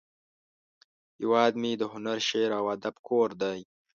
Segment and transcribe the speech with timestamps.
[1.17, 3.59] هیواد مې د هنر، شعر، او ادب کور دی